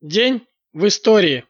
[0.00, 1.44] День в истории.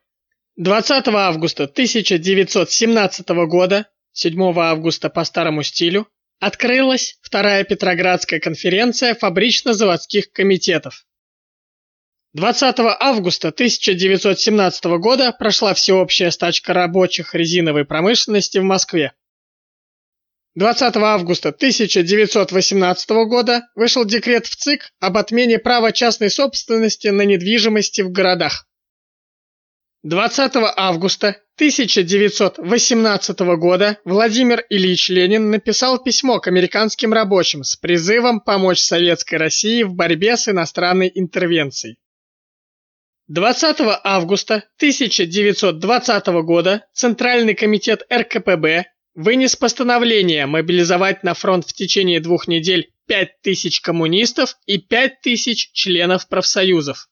[0.56, 6.08] 20 августа 1917 года, 7 августа по старому стилю,
[6.40, 11.04] открылась Вторая Петроградская конференция фабрично-заводских комитетов.
[12.32, 19.12] 20 августа 1917 года прошла всеобщая стачка рабочих резиновой промышленности в Москве.
[20.58, 28.00] 20 августа 1918 года вышел декрет в ЦИК об отмене права частной собственности на недвижимости
[28.00, 28.66] в городах.
[30.02, 38.80] 20 августа 1918 года Владимир Ильич Ленин написал письмо к американским рабочим с призывом помочь
[38.80, 41.98] Советской России в борьбе с иностранной интервенцией.
[43.28, 48.86] 20 августа 1920 года Центральный комитет РКПБ
[49.18, 57.08] вынес постановление мобилизовать на фронт в течение двух недель 5000 коммунистов и 5000 членов профсоюзов.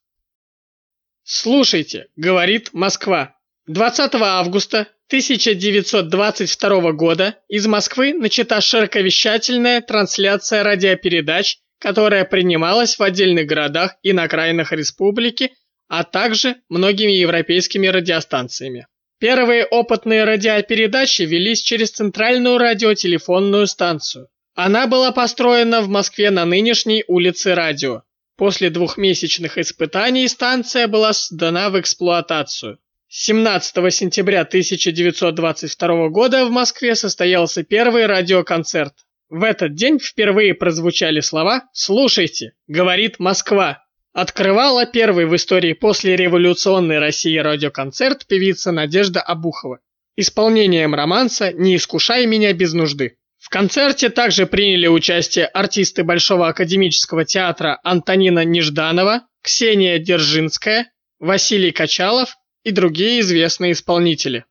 [1.25, 3.35] «Слушайте»,— говорит Москва.
[3.67, 13.97] 20 августа 1922 года из Москвы начата широковещательная трансляция радиопередач, которая принималась в отдельных городах
[14.05, 15.55] и на окраинах республики,
[15.89, 18.87] а также многими европейскими радиостанциями.
[19.19, 24.29] Первые опытные радиопередачи велись через центральную радиотелефонную станцию.
[24.55, 28.03] Она была построена в Москве на нынешней улице Радио.
[28.37, 32.79] После двухмесячных испытаний станция была сдана в эксплуатацию.
[33.09, 38.93] 17 сентября 1922 года в Москве состоялся первый радиоконцерт.
[39.31, 43.86] В этот день впервые прозвучали слова «Слушайте», говорит Москва,
[44.17, 49.81] Открывала первый в истории после революционной России радиоконцерт певица Надежда Абухова.
[50.17, 53.19] Исполнением романса «Не искушай меня без нужды».
[53.37, 62.39] В концерте также приняли участие артисты Большого академического театра Антонина Нежданова, Ксения Держинская, Василий Качалов
[62.65, 64.47] и другие известные исполнители.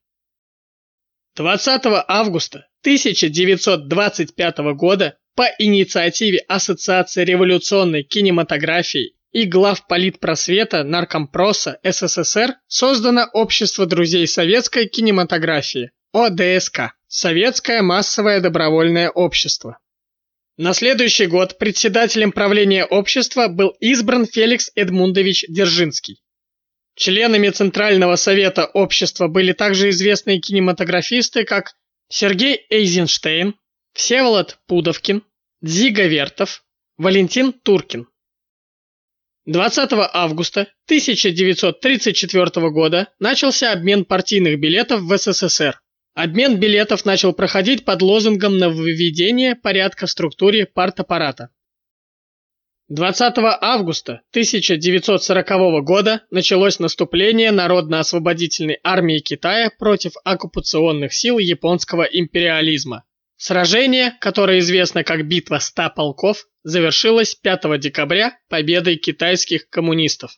[1.38, 13.28] 20 августа 1925 года по инициативе Ассоциации революционной кинематографии и глав политпросвета Наркомпроса СССР создано
[13.34, 19.78] Общество друзей советской кинематографии, ОДСК, Советское массовое добровольное общество.
[20.56, 26.22] На следующий год председателем правления общества был избран Феликс Эдмундович Держинский.
[26.96, 31.74] Членами Центрального совета общества были также известные кинематографисты, как
[32.08, 33.56] Сергей Эйзенштейн,
[33.92, 35.24] Всеволод Пудовкин,
[35.62, 36.64] Дзига Вертов,
[36.98, 38.08] Валентин Туркин.
[39.48, 45.80] 20 августа 1934 года начался обмен партийных билетов в СССР.
[46.16, 51.50] Обмен билетов начал проходить под лозунгом нововведения порядка в структуре партаппарата.
[52.90, 63.04] 20 августа 1940 года началось наступление Народно-освободительной армии Китая против оккупационных сил японского империализма.
[63.38, 70.32] Сражение, которое известно как битва ста полков, завершилось 5 декабря победой китайских коммунистов.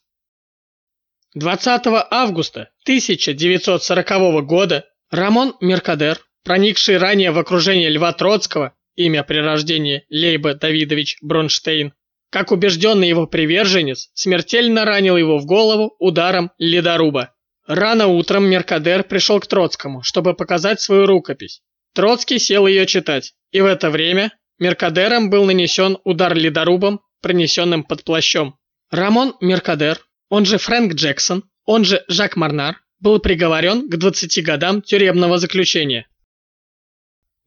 [1.35, 10.03] 20 августа 1940 года Рамон Меркадер, проникший ранее в окружение Льва Троцкого, имя при рождении
[10.09, 11.93] Лейба Давидович Бронштейн,
[12.31, 17.35] как убежденный его приверженец, смертельно ранил его в голову ударом ледоруба.
[17.67, 21.61] Рано утром Меркадер пришел к Троцкому, чтобы показать свою рукопись.
[21.97, 28.03] Троцкий сел ее читать, и в это время Меркадером был нанесен удар ледорубом, пронесенным под
[28.03, 28.59] плащом.
[28.91, 34.83] Рамон Меркадер, он же Фрэнк Джексон, он же Жак Марнар, был приговорен к 20 годам
[34.83, 36.07] тюремного заключения.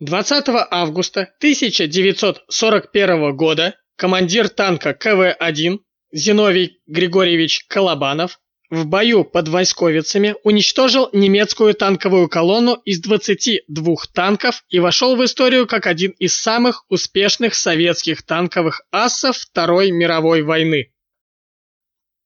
[0.00, 5.78] 20 августа 1941 года командир танка КВ-1
[6.10, 14.78] Зиновий Григорьевич Колобанов в бою под Войсковицами уничтожил немецкую танковую колонну из 22 танков и
[14.78, 20.92] вошел в историю как один из самых успешных советских танковых асов Второй мировой войны.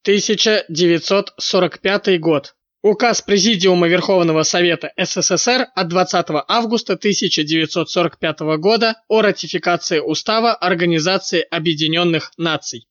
[0.03, 2.55] 1945 год.
[2.83, 12.33] Указ Президиума Верховного Совета СССР от 20 августа 1945 года о ратификации Устава Организации Объединенных
[12.37, 12.87] Наций.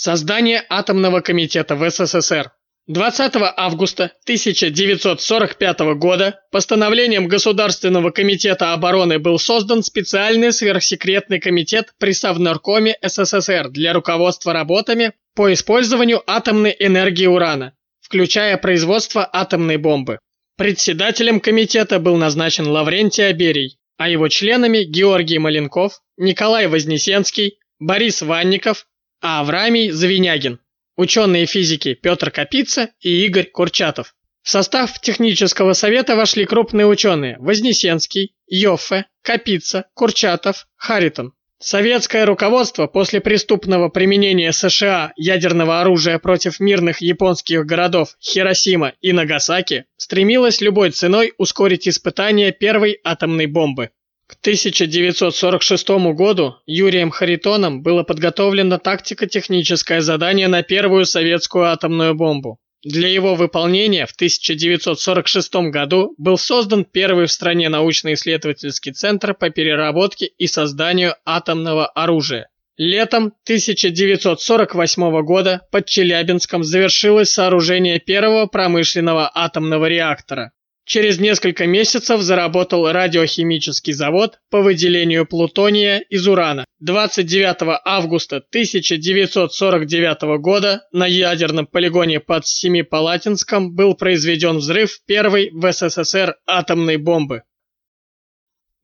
[0.00, 2.52] Создание атомного комитета в СССР.
[2.86, 12.96] 20 августа 1945 года постановлением Государственного комитета обороны был создан специальный сверхсекретный комитет при Совнаркоме
[13.02, 20.20] СССР для руководства работами по использованию атомной энергии урана, включая производство атомной бомбы.
[20.56, 28.86] Председателем комитета был назначен Лаврентий Аберий, а его членами Георгий Маленков, Николай Вознесенский, Борис Ванников,
[29.20, 30.60] а Авраамий Завинягин.
[30.96, 34.14] ученые физики Петр Капица и Игорь Курчатов.
[34.42, 41.34] В состав технического совета вошли крупные ученые Вознесенский, Йоффе, Капица, Курчатов, Харитон.
[41.60, 49.86] Советское руководство после преступного применения США ядерного оружия против мирных японских городов Хиросима и Нагасаки
[49.96, 53.90] стремилось любой ценой ускорить испытания первой атомной бомбы.
[54.28, 62.58] К 1946 году Юрием Харитоном было подготовлено тактико-техническое задание на первую советскую атомную бомбу.
[62.84, 70.26] Для его выполнения в 1946 году был создан первый в стране научно-исследовательский центр по переработке
[70.26, 72.50] и созданию атомного оружия.
[72.76, 80.52] Летом 1948 года под Челябинском завершилось сооружение первого промышленного атомного реактора.
[80.88, 86.64] Через несколько месяцев заработал радиохимический завод по выделению плутония из урана.
[86.80, 96.36] 29 августа 1949 года на ядерном полигоне под Семипалатинском был произведен взрыв первой в СССР
[96.46, 97.42] атомной бомбы.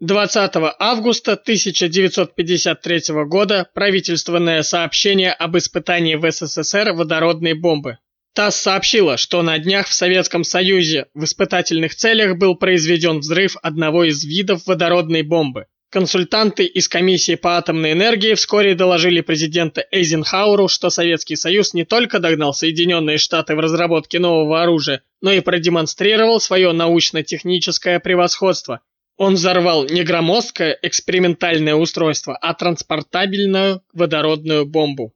[0.01, 7.97] 20 августа 1953 года правительственное сообщение об испытании в СССР водородной бомбы.
[8.35, 14.03] ТАСС сообщила, что на днях в Советском Союзе в испытательных целях был произведен взрыв одного
[14.03, 15.67] из видов водородной бомбы.
[15.89, 22.19] Консультанты из комиссии по атомной энергии вскоре доложили президенту Эйзенхауэру, что Советский Союз не только
[22.19, 28.81] догнал Соединенные Штаты в разработке нового оружия, но и продемонстрировал свое научно-техническое превосходство.
[29.17, 35.14] Он взорвал не громоздкое экспериментальное устройство, а транспортабельную водородную бомбу.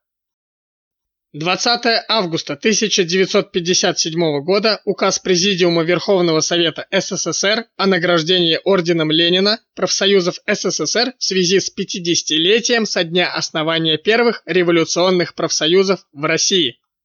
[1.34, 11.12] 20 августа 1957 года указ Президиума Верховного Совета СССР о награждении орденом Ленина профсоюзов СССР
[11.18, 16.78] в связи с 50-летием со дня основания первых революционных профсоюзов в России.